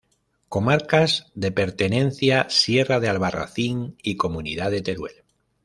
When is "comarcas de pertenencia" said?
0.49-2.47